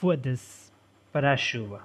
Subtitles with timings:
[0.00, 0.70] foda-se
[1.12, 1.82] para a chuva.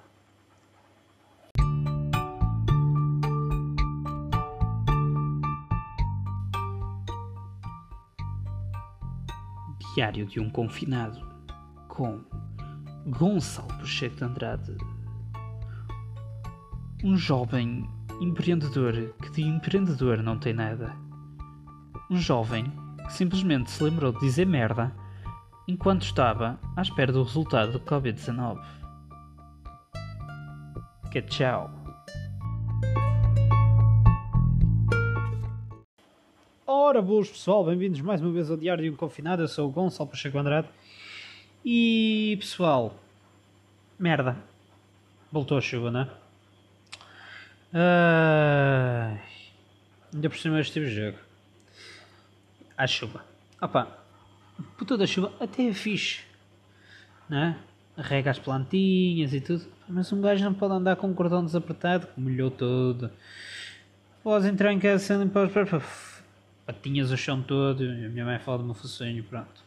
[9.94, 11.20] Diário de um confinado
[11.88, 12.20] com
[13.06, 14.76] Gonçalo Pacheco de Andrade.
[17.02, 17.88] Um jovem
[18.20, 20.94] empreendedor que de empreendedor não tem nada.
[22.08, 22.72] Um jovem
[23.06, 24.94] que simplesmente se lembrou de dizer merda
[25.66, 28.62] enquanto estava à espera do resultado do Covid-19.
[31.10, 31.70] Que tchau.
[36.66, 39.42] Ora, boas pessoal, bem-vindos mais uma vez ao Diário de um Confinado.
[39.42, 40.68] Eu sou o Gonçalo Pacheco Andrade.
[41.64, 42.94] E pessoal,
[43.98, 44.36] merda,
[45.32, 46.08] voltou a chuva, não é?
[47.72, 49.20] Ai,
[50.12, 51.18] ainda por cima este tipo jogo.
[52.76, 53.24] A chuva.
[53.60, 54.03] Opa,
[54.76, 56.22] puta da chuva até é fixe,
[57.28, 57.58] né?
[57.96, 62.08] Rega as plantinhas e tudo, mas um gajo não pode andar com um cordão desapertado
[62.08, 63.10] que molhou todo.
[64.22, 65.84] Podes entrar em casa sem limpar os
[66.66, 67.84] patinhas o chão todo.
[67.84, 69.62] A minha mãe fala de meu focinho, pronto.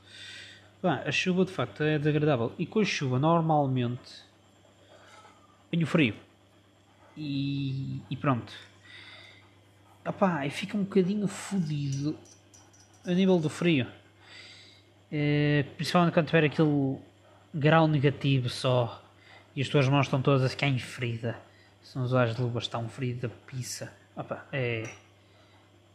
[0.82, 4.24] Bah, a chuva de facto é desagradável e com a chuva normalmente
[5.72, 6.16] venho frio
[7.16, 8.54] e, e pronto.
[10.06, 12.16] Opá, e fica um bocadinho fodido
[13.06, 13.88] a nível do frio.
[15.12, 16.98] É, principalmente quando tiver aquele
[17.54, 19.02] grau negativo só
[19.56, 21.38] e as tuas mãos estão todas a ficar em ferida.
[21.82, 22.88] São os olhos de luvas, está um
[23.20, 23.92] da pizza.
[24.16, 24.90] Opa, é,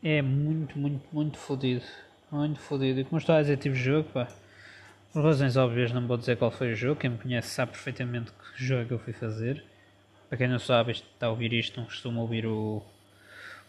[0.02, 1.84] é muito, muito, muito fodido.
[2.30, 3.00] Muito fodido.
[3.00, 4.27] E como estou a dizer, tive jogo, pá.
[5.12, 6.98] Por razões óbvias, não vou dizer qual foi o jogo.
[6.98, 9.62] Quem me conhece sabe perfeitamente que jogo eu fui fazer.
[10.28, 12.83] Para quem não sabe, está a ouvir isto, não costuma ouvir o,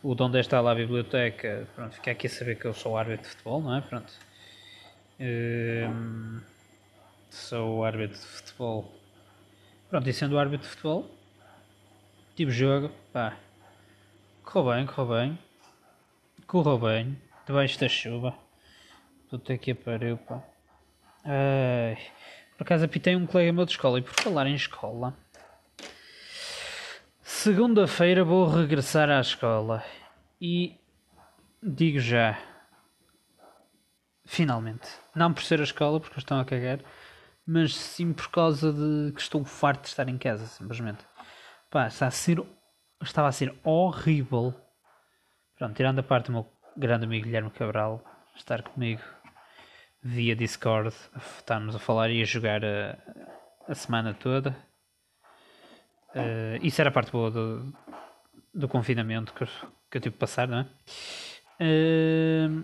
[0.01, 1.67] o de onde está lá a biblioteca.
[1.75, 3.81] Pronto, fica aqui a saber que eu sou árbitro de futebol, não é?
[3.81, 4.13] Pronto.
[5.25, 6.41] Um,
[7.29, 8.93] sou árbitro de futebol.
[9.89, 11.09] Pronto, e sendo árbitro de futebol,
[12.35, 13.37] tive jogo, pá.
[14.43, 15.39] Correu bem, correu bem.
[16.45, 17.17] Correu bem,
[17.47, 18.37] debaixo da chuva.
[19.29, 20.43] Puta que pariu, pá.
[21.23, 21.97] Ai,
[22.57, 25.17] por acaso apitei um colega meu de escola e por falar em escola.
[27.21, 29.85] Segunda-feira vou regressar à escola
[30.41, 30.75] e
[31.61, 32.37] digo já,
[34.25, 36.79] finalmente, não por ser a escola porque estão a cagar,
[37.45, 41.05] mas sim por causa de que estou farto de estar em casa, simplesmente.
[41.69, 42.41] Pá, está a ser,
[43.01, 44.53] estava a ser horrível.
[45.57, 46.47] Pronto, tirando a parte do meu
[46.77, 48.03] grande amigo Guilherme Cabral
[48.35, 49.01] estar comigo
[50.01, 50.95] via Discord,
[51.37, 52.97] estávamos a falar e a jogar a,
[53.67, 54.55] a semana toda
[56.15, 57.73] Uh, isso era a parte boa do,
[58.53, 59.45] do confinamento que,
[59.89, 60.67] que eu tive que passar, não é?
[61.59, 62.63] Uh,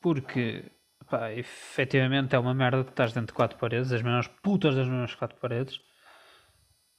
[0.00, 0.64] porque,
[1.10, 4.86] pá, efetivamente é uma merda de estás dentro de quatro paredes, as mesmas putas das
[4.86, 5.80] mesmas quatro paredes,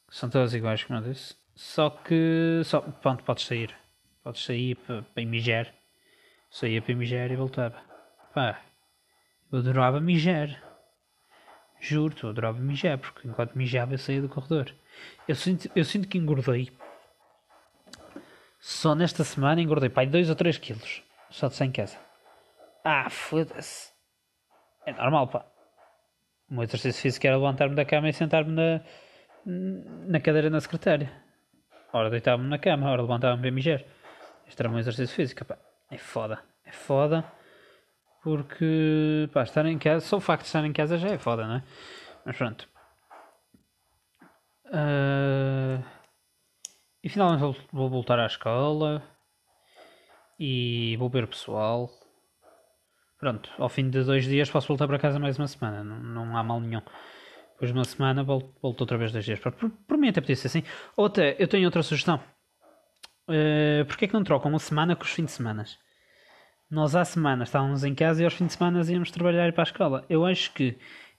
[0.09, 1.35] são todas iguais, como eu disse.
[1.55, 3.75] Só que, só, pronto, podes sair,
[4.23, 5.73] podes sair para, para
[6.49, 7.81] saía para mijar e voltava.
[8.33, 8.61] Pá,
[9.51, 10.63] eu adorava mijar.
[11.79, 14.73] Juro-te, eu adorava mijar, porque enquanto mijava eu saía do corredor.
[15.27, 16.71] Eu sinto, eu sinto que engordei.
[18.59, 21.03] Só nesta semana engordei pai 2 ou 3 quilos.
[21.29, 21.97] Só de 100 casa.
[22.83, 23.98] Ah, foda-se.
[24.85, 25.45] É normal, pá.
[26.49, 28.81] O meu exercício físico era levantar-me da cama e sentar-me na,
[29.45, 31.11] na cadeira na secretária.
[31.93, 33.83] Ora deitava-me na cama, ora levantava-me para mijar.
[34.47, 35.57] Este era o meu exercício físico, pá.
[35.91, 36.39] É foda.
[36.65, 37.23] É foda.
[38.23, 41.47] Porque, pá, estar em casa, só o facto de estar em casa já é foda,
[41.47, 41.63] não é?
[42.25, 42.67] Mas pronto.
[44.65, 45.83] Uh,
[47.03, 49.01] e finalmente vou, voltar à escola
[50.37, 51.89] e vou ver o pessoal.
[53.19, 56.37] Pronto, ao fim de dois dias posso voltar para casa mais uma semana, não, não
[56.37, 56.81] há mal nenhum.
[57.51, 59.39] Depois de uma semana volto, volto outra vez dois dias.
[59.39, 60.63] Por, por mim até podia ser assim.
[60.95, 62.23] Ou até, eu tenho outra sugestão.
[63.27, 65.65] Uh, Porquê é que não trocam uma semana com os fins de semana?
[66.71, 69.65] Nós à semana estávamos em casa e aos fins de semana íamos trabalhar para a
[69.65, 70.05] escola.
[70.09, 70.77] Eu acho que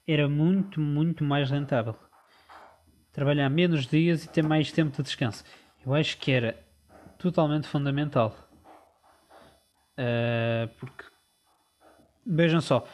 [0.08, 1.94] era muito, muito mais rentável
[3.12, 5.44] trabalhar menos dias e ter mais tempo de descanso.
[5.84, 6.58] Eu acho que era
[7.18, 8.34] totalmente fundamental.
[9.98, 11.04] Uh, porque
[12.26, 12.86] vejam só,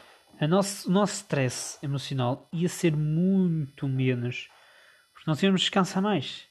[0.47, 4.49] nosso, o nosso stress emocional ia ser muito menos
[5.13, 6.47] porque nós íamos descansar mais.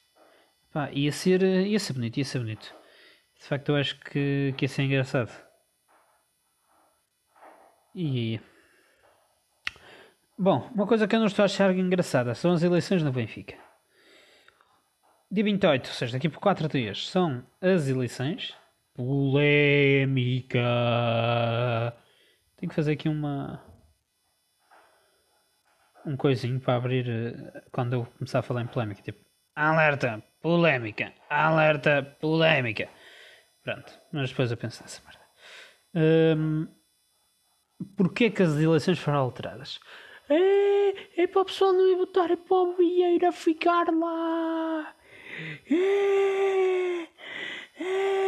[0.72, 2.74] Pá, ia, ser, ia ser bonito, ia ser bonito.
[3.38, 5.30] De facto, eu acho que, que ia ser engraçado.
[7.94, 8.40] E
[10.38, 13.56] Bom, uma coisa que eu não estou a achar engraçada são as eleições no Benfica.
[15.30, 18.54] Dia 28, ou seja, daqui por 4 dias, são as eleições.
[18.94, 20.60] Polémica!
[22.56, 23.62] Tenho que fazer aqui uma.
[26.04, 29.02] um coisinho para abrir uh, quando eu começar a falar em polémica.
[29.02, 29.24] Tipo,
[29.54, 32.88] alerta, polémica, alerta, polémica.
[33.62, 35.26] Pronto, mas depois eu penso nessa merda.
[36.38, 36.68] Um,
[37.96, 39.78] Porquê que as eleições foram alteradas?
[40.28, 44.94] É, é para o pessoal não ir votar, é para o Vieira ficar lá.
[45.70, 47.02] É,
[47.78, 48.25] é,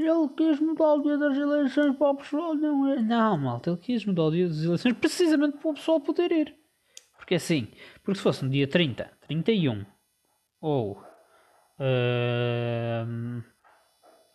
[0.00, 3.02] ele quis mudar o dia das eleições para o pessoal não ir.
[3.02, 6.54] Não, malta, ele quis mudar o dia das eleições precisamente para o pessoal poder ir.
[7.16, 7.68] Porque assim,
[8.04, 9.86] porque se fosse no dia 30, 31
[10.60, 11.02] ou
[11.80, 13.42] uh,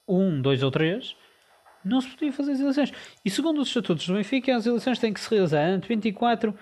[0.08, 1.16] 1, 2 ou 3,
[1.86, 2.92] não se podia fazer as eleições.
[3.24, 6.54] E segundo os estatutos do Benfica, as eleições têm que se realizar entre 24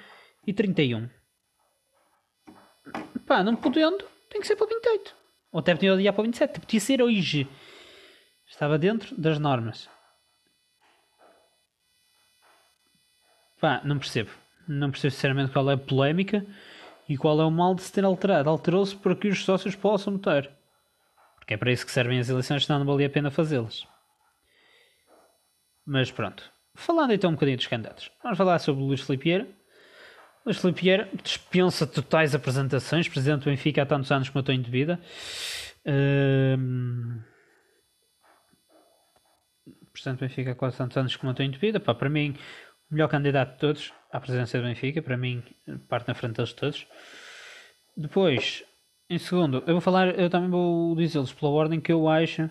[0.46, 1.10] e 31.
[3.26, 5.16] Pá, não podendo, tem que ser para 28.
[5.52, 6.60] Ou até podia adiar para 27.
[6.60, 7.48] Podia ser hoje.
[8.50, 9.88] Estava dentro das normas.
[13.62, 14.32] Pá, não percebo.
[14.68, 16.46] Não percebo sinceramente qual é a polémica
[17.08, 18.50] e qual é o mal de se ter alterado.
[18.50, 20.50] Alterou-se para que os sócios possam votar.
[21.38, 23.88] Porque é para isso que servem as eleições, senão não valia a pena fazê-las.
[25.86, 26.52] Mas pronto.
[26.76, 28.12] Falando então um bocadinho dos candidatos.
[28.24, 29.48] Vamos falar sobre o Luís Filipe Vieira.
[30.46, 33.08] Luís Filipe Vieira dispensa totais apresentações.
[33.08, 35.00] Presidente do Benfica há tantos anos como eu tenho de vida.
[35.86, 37.20] Um...
[39.94, 41.80] Do Benfica quase tantos anos como tenho de vida.
[41.80, 42.36] Pá, para mim,
[42.90, 45.02] o melhor candidato de todos à presidência do Benfica.
[45.02, 45.44] Para mim,
[45.88, 46.88] parte na frente deles todos.
[47.96, 48.64] Depois,
[49.10, 52.50] em segundo, eu vou falar, eu também vou dizê-los pela ordem que eu acho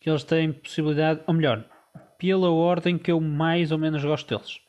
[0.00, 1.64] que eles têm possibilidade, ou melhor,
[2.18, 4.60] pela ordem que eu mais ou menos gosto deles.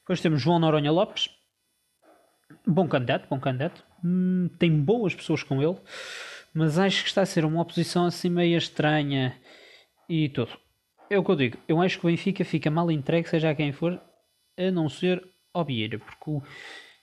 [0.00, 1.30] Depois temos João Noronha Lopes.
[2.66, 3.84] Bom candidato, bom candidato.
[4.04, 5.78] Hum, tem boas pessoas com ele.
[6.52, 9.36] Mas acho que está a ser uma oposição assim meio estranha
[10.10, 10.58] e tudo.
[11.08, 11.58] É o que eu digo.
[11.68, 14.02] Eu acho que o Benfica fica mal entregue, seja a quem for,
[14.58, 15.24] a não ser
[15.54, 16.00] ao Vieira.
[16.00, 16.42] Porque, o,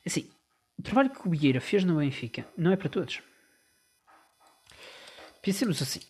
[0.06, 0.30] assim,
[0.78, 3.22] o trabalho que o Vieira fez no Benfica não é para todos.
[5.42, 6.02] Pensemos assim.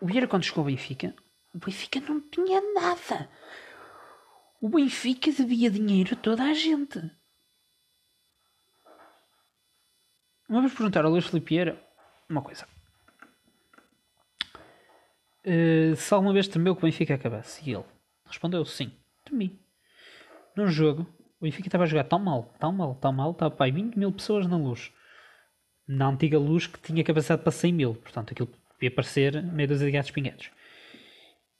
[0.00, 1.14] O Vieira, quando chegou ao Benfica,
[1.52, 3.28] o Benfica não tinha nada.
[4.60, 7.10] O Benfica devia dinheiro a toda a gente.
[10.48, 11.76] Vamos perguntar ao Luís Filipe
[12.28, 12.68] uma coisa.
[15.44, 17.68] Uh, se alguma vez temeu que o Benfica acabasse?
[17.68, 17.84] E ele
[18.26, 18.92] respondeu sim.
[19.24, 19.60] Temi.
[20.56, 21.02] Num jogo,
[21.40, 24.12] o Benfica estava a jogar tão mal, tão mal, tão mal, estava pai 20 mil
[24.12, 24.92] pessoas na luz.
[25.86, 27.94] Na antiga luz que tinha capacidade para 100 mil.
[27.94, 30.50] Portanto, aquilo podia parecer meio dos de gatos pingados.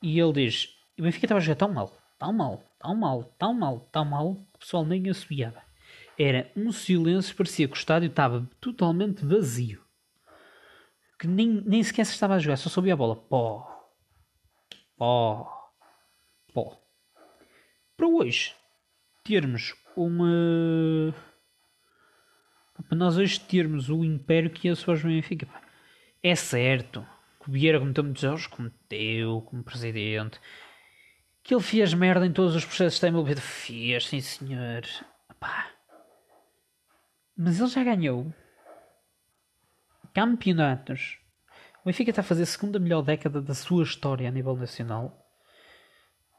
[0.01, 0.69] E ele diz:
[0.99, 4.35] O Benfica estava a jogar tão mal, tão mal, tão mal, tão mal, tão mal,
[4.35, 5.63] que o pessoal nem assobiava.
[6.19, 9.83] Era um silêncio, parecia que o estádio estava totalmente vazio.
[11.19, 13.17] Que nem, nem sequer se estava a jogar, só subia a bola.
[13.17, 13.72] Pó,
[15.03, 15.73] pó,
[16.55, 16.81] pó.
[17.97, 18.55] Para hoje
[19.25, 21.13] termos uma.
[22.89, 25.49] Para nós hoje termos o império que é o Benfica.
[26.23, 27.05] É certo
[27.41, 30.41] que o Vieira cometeu muitos erros, cometeu como presidente,
[31.43, 34.83] que ele fez merda em todos os processos de envolvido, fez, sim senhor.
[35.29, 35.69] Epá.
[37.37, 38.33] Mas ele já ganhou
[40.15, 41.19] campeonatos.
[41.83, 45.29] O Benfica está a fazer a segunda melhor década da sua história a nível nacional.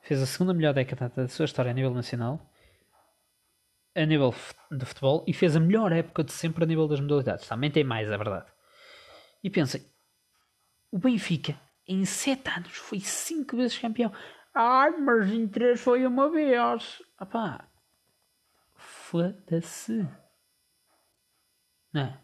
[0.02, 2.50] Fez a segunda melhor década da sua história a nível nacional.
[3.94, 4.34] A nível
[4.72, 5.26] de futebol.
[5.28, 7.46] E fez a melhor época de sempre a nível das modalidades.
[7.46, 8.50] Também tem mais, é verdade.
[9.44, 9.86] E pensem,
[10.90, 14.14] o Benfica, em 7 anos, foi 5 vezes campeão.
[14.56, 17.02] Ai, mas em 3 foi uma vez.
[17.20, 17.68] Opá,
[18.76, 20.08] foda-se.
[21.92, 22.23] Não é?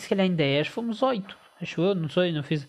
[0.00, 1.38] Se calhar em 10 fomos 8.
[1.60, 2.66] Acho eu, não sei, não fiz.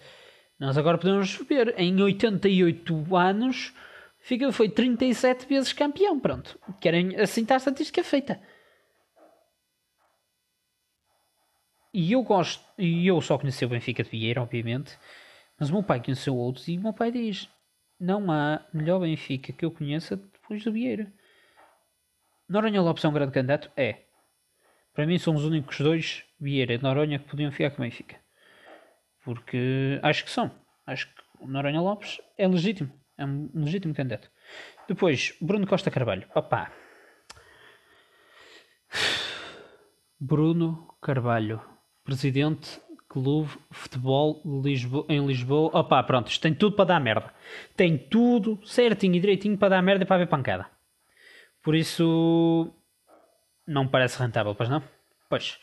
[0.59, 1.73] Nós agora podemos ver.
[1.79, 3.73] Em 88 anos,
[4.19, 6.19] fica, foi 37 vezes campeão.
[6.19, 6.59] Pronto.
[6.79, 8.39] Querem, assim está a estatística feita.
[11.93, 14.97] E eu gosto, e eu só conheci o Benfica de Vieira, obviamente,
[15.59, 17.49] mas o meu pai conheceu outros e o meu pai diz:
[17.99, 21.11] não há melhor Benfica que eu conheça depois do Vieira.
[22.49, 23.71] Noronha Lopes é um grande candidato?
[23.75, 24.03] É.
[24.93, 28.17] Para mim são os únicos dois, Vieira e Noronha, que podiam ficar com o Benfica.
[29.23, 30.51] Porque acho que são.
[30.85, 32.91] Acho que o Noronha Lopes é legítimo.
[33.17, 34.31] É um legítimo candidato.
[34.87, 36.27] Depois, Bruno Costa Carvalho.
[36.33, 36.71] Opá.
[40.19, 41.61] Bruno Carvalho
[42.03, 44.41] presidente Clube Futebol
[45.09, 45.69] em Lisboa.
[45.73, 47.33] Opa, pronto, isto tem tudo para dar merda.
[47.75, 50.67] Tem tudo certinho e direitinho para dar merda e para haver pancada.
[51.61, 52.73] Por isso,
[53.67, 54.81] não parece rentável, pois não?
[55.29, 55.59] Pois.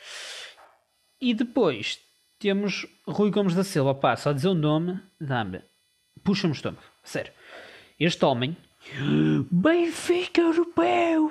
[1.21, 2.01] E depois
[2.39, 3.91] temos Rui Gomes da Silva.
[3.91, 5.63] Opa, só dizer o nome, dá-me.
[6.23, 6.83] Puxa-me o estômago.
[7.03, 7.33] Sério.
[7.99, 8.57] Este homem
[9.51, 11.31] Benfica Europeu!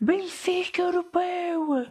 [0.00, 1.86] Benfica Europeu!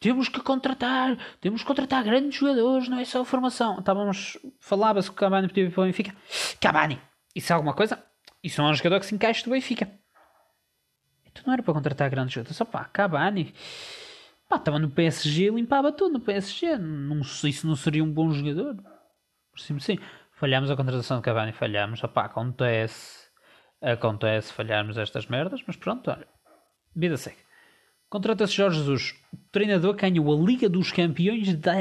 [0.00, 3.78] Temos que contratar, temos que contratar grandes jogadores, não é só formação.
[3.78, 6.14] Estávamos, falava-se que o Cavani podia ir para o Benfica.
[6.60, 7.00] Cavani!
[7.34, 8.02] Isso é alguma coisa?
[8.42, 9.90] Isso não é um jogador que se encaixe do Benfica.
[11.26, 12.56] Então não era para contratar grandes jogadores.
[12.56, 13.54] Só pá, Cavani.
[14.48, 16.78] Pá, estava no PSG, limpava tudo no PSG.
[16.78, 18.76] Não, isso não seria um bom jogador.
[19.50, 19.98] Por cima, sim.
[20.32, 22.02] Falhámos a contratação de Cavani, falhámos.
[22.02, 23.28] Opá, acontece
[23.80, 26.26] acontece falharmos estas merdas, mas pronto, olha,
[26.94, 27.38] vida segue.
[28.08, 29.14] Contrata-se Jorge Jesus,
[29.52, 31.74] treinador que ganhou a Liga dos Campeões da,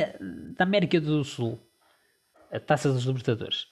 [0.55, 1.59] da América do Sul,
[2.51, 3.65] a Taça dos Libertadores.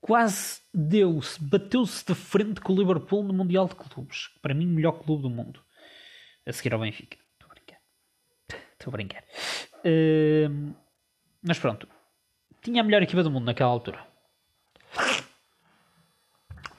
[0.00, 4.74] Quase deu-se, bateu-se de frente com o Liverpool no Mundial de Clubes, para mim, o
[4.74, 5.60] melhor clube do mundo,
[6.46, 7.16] a seguir ao Benfica.
[8.78, 9.24] Estou a brincar.
[9.84, 10.74] Uh,
[11.42, 11.88] mas pronto,
[12.62, 14.06] tinha a melhor equipa do mundo naquela altura.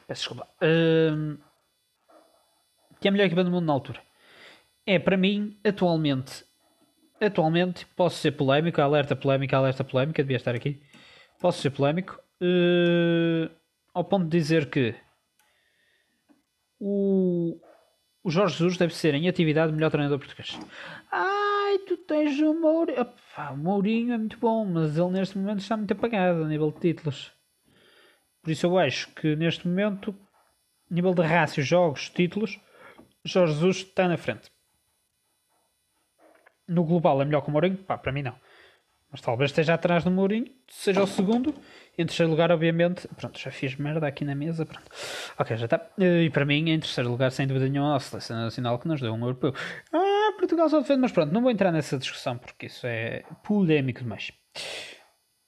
[0.08, 0.48] Peço desculpa.
[0.62, 1.38] Uh,
[3.03, 4.01] é a melhor equipa do mundo na altura.
[4.86, 6.46] É, para mim, atualmente,
[7.22, 10.82] atualmente, posso ser polémico, alerta polémica, alerta polémica, devia estar aqui.
[11.39, 13.50] Posso ser polémico, uh,
[13.94, 14.96] ao ponto de dizer que
[16.79, 17.60] o,
[18.24, 20.60] o Jorge Jesus deve ser, em atividade, o melhor treinador português.
[21.12, 21.38] Ai,
[21.89, 23.01] tu tens o Mourinho.
[23.01, 26.72] Opa, o Mourinho é muito bom, mas ele neste momento está muito apagado a nível
[26.72, 27.31] de títulos.
[28.43, 30.15] Por isso eu acho que neste momento,
[30.89, 32.60] nível de rácio, jogos, títulos,
[33.25, 34.51] Jorge Jesus está na frente.
[36.67, 37.77] No global é melhor que o Mourinho?
[37.77, 38.36] Pá, para mim não.
[39.12, 41.55] Mas talvez esteja atrás do Mourinho, seja o segundo.
[41.98, 43.08] Em terceiro lugar, obviamente.
[43.15, 44.67] Pronto, já fiz merda aqui na mesa.
[44.67, 44.86] Pronto.
[45.38, 45.89] Ok, já está.
[45.98, 49.12] E para mim, em terceiro lugar, sem dúvida nenhuma, a seleção nacional que nos deu
[49.12, 49.51] um europeu.
[49.91, 54.01] Ah, Portugal só defende, mas pronto, não vou entrar nessa discussão porque isso é polémico
[54.01, 54.31] demais.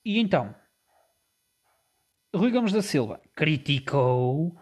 [0.04, 0.54] E então,
[2.34, 4.56] Rui Gomes da Silva criticou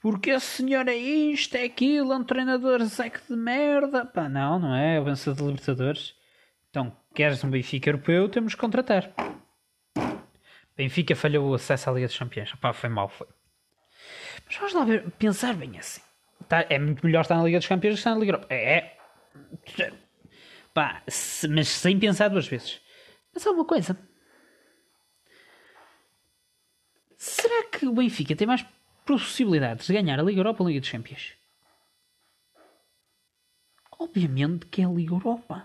[0.00, 4.04] porque esse senhor é isto, é aquilo, é um treinador zeque de merda.
[4.04, 4.96] Pá, não, não é?
[4.96, 6.14] É o de Libertadores.
[6.70, 9.10] Então, queres um Benfica europeu, temos que contratar.
[10.76, 12.52] Benfica falhou o acesso à Liga dos Campeões.
[12.54, 13.26] Pá, foi mal, foi.
[14.46, 16.02] Mas vamos lá ver, pensar bem assim.
[16.48, 18.54] Tá, é muito melhor estar na Liga dos Campeões que estar na Liga Europa.
[18.54, 18.95] É.
[20.72, 22.80] Pá, se, mas sem pensar duas vezes.
[23.32, 23.96] Mas é uma coisa.
[27.16, 28.64] Será que o Benfica tem mais
[29.04, 31.32] possibilidades de ganhar a Liga Europa ou a Liga dos Campeões?
[33.98, 35.64] Obviamente que é a Liga Europa.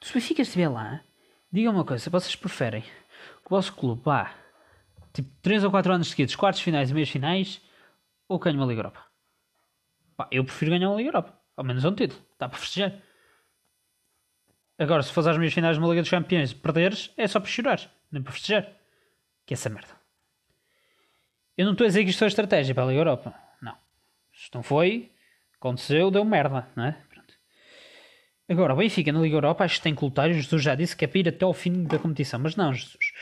[0.00, 1.02] Se o Benfica estiver lá,
[1.50, 4.34] diga uma coisa, vocês preferem que o vosso clube vá
[5.12, 7.60] tipo 3 ou 4 anos seguidos, quartos finais e meios finais,
[8.28, 9.04] ou ganhe uma Liga Europa?
[10.16, 11.43] Pá, eu prefiro ganhar uma Liga Europa.
[11.56, 12.20] Ao menos é um título.
[12.38, 13.00] Dá para festejar.
[14.78, 17.38] Agora, se fores às meias finais de uma Liga dos Campeões e perderes, é só
[17.38, 17.80] para chorar,
[18.10, 18.64] nem para festejar.
[19.46, 19.90] Que é essa merda.
[21.56, 23.34] Eu não estou a dizer que isto foi estratégia para a Liga Europa.
[23.62, 23.76] Não.
[24.32, 25.12] Isto não foi.
[25.56, 26.92] Aconteceu, deu merda, não é?
[27.08, 27.34] Pronto.
[28.48, 30.28] Agora, o Benfica na Liga Europa acho que tem que lutar.
[30.28, 32.40] O Jesus já disse que é para ir até ao fim da competição.
[32.40, 33.12] Mas não, Jesus.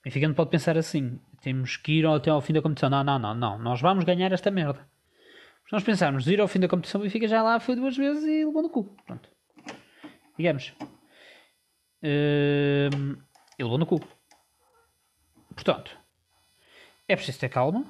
[0.00, 1.18] O Benfica não pode pensar assim.
[1.40, 2.90] Temos que ir até ao fim da competição.
[2.90, 3.58] Não, não, não, não.
[3.58, 4.86] Nós vamos ganhar esta merda.
[5.68, 8.24] Se nós pensarmos ir ao fim da competição, o Benfica já lá foi duas vezes
[8.24, 8.84] e levou no cu.
[9.06, 9.28] Pronto.
[10.38, 10.72] Digamos.
[12.02, 12.88] Uh,
[13.58, 14.00] ele levou no cu.
[15.54, 15.94] Portanto,
[17.06, 17.84] é preciso ter calma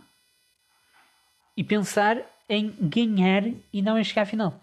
[1.57, 4.61] e pensar em ganhar e não em chegar à final.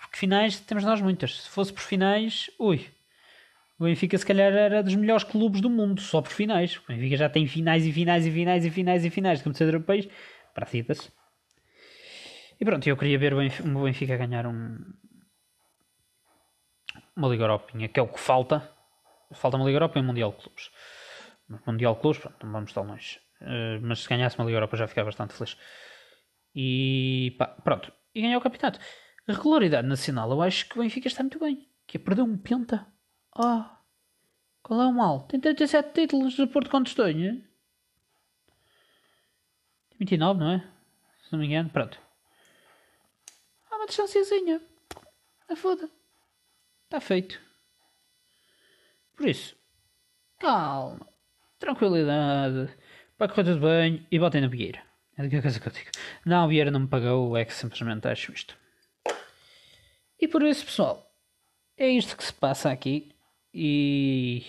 [0.00, 1.42] Porque finais temos nós muitas.
[1.42, 2.84] Se fosse por finais, ui.
[3.78, 6.78] O Benfica se calhar era dos melhores clubes do mundo, só por finais.
[6.78, 9.68] O Benfica já tem finais e finais e finais e finais e finais de competições
[9.72, 10.08] europeias
[10.52, 11.12] partidas.
[12.60, 14.78] E pronto, eu queria ver o Benfica, ganhar um,
[17.16, 18.70] uma Liga Europinha, que é o que falta.
[19.32, 20.70] Falta uma Liga Europa e um Mundial de Clubes.
[21.66, 23.18] Mundial de Clubes, pronto, não vamos tão longe.
[23.40, 25.56] Uh, mas se ganhasse uma Liga Europa já ficava bastante feliz.
[26.54, 27.90] E pá, pronto.
[28.14, 28.78] E ganhou o campeonato.
[29.26, 31.66] Regularidade nacional, eu acho que o Benfica está muito bem.
[31.86, 32.86] Que é perder um penta.
[33.38, 33.64] Oh,
[34.62, 35.20] qual é o mal?
[35.26, 37.14] Tem 37 títulos de Porto tem?
[37.14, 37.44] Tem
[39.98, 40.58] 29, não é?
[41.22, 42.09] Se não me engano, pronto.
[43.90, 44.60] Distanciazinha.
[45.48, 45.90] A foda.
[46.84, 47.40] Está feito.
[49.16, 49.56] Por isso,
[50.38, 51.06] calma,
[51.58, 52.72] tranquilidade
[53.18, 54.80] vai correr tudo bem e botem na Vieira.
[55.16, 55.90] É a única coisa que eu digo.
[56.24, 58.56] Não, Vieira não me pagou, é que simplesmente acho isto.
[60.18, 61.12] E por isso, pessoal,
[61.76, 63.12] é isto que se passa aqui.
[63.52, 64.46] E.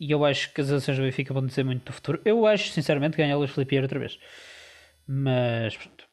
[0.00, 2.20] E eu acho que as ações do Benfica vão dizer muito do futuro.
[2.24, 4.18] Eu acho, sinceramente, ganhar o Luís Filipe outra vez.
[5.06, 6.05] Mas pronto.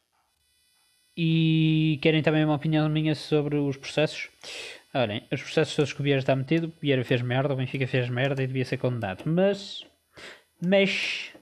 [1.15, 4.29] E querem também uma opinião minha sobre os processos?
[4.93, 7.87] Olhem, os processos todos que o Vieira está metido, o Vieira fez merda, o Benfica
[7.87, 9.23] fez merda e devia ser condenado.
[9.25, 9.85] Mas
[10.65, 11.33] mas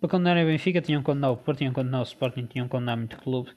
[0.00, 2.66] para condenar o Benfica tinham que condenar o Porto, tinham que condenar o Sporting, tinham
[2.66, 3.54] que condenar muito clube.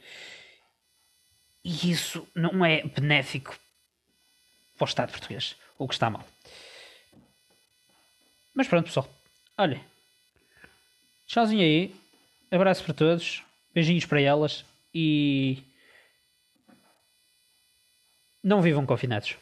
[1.63, 3.57] E isso não é benéfico
[4.77, 6.27] para o Estado português, o que está mal.
[8.53, 9.09] Mas pronto, pessoal.
[9.57, 9.79] Olha.
[11.25, 11.95] Tchauzinho aí.
[12.51, 13.41] Abraço para todos.
[13.73, 14.65] Beijinhos para elas.
[14.93, 15.63] E.
[18.43, 19.37] Não vivam confinados.